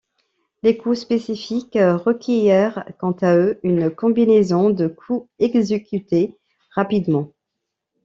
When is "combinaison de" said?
3.91-4.87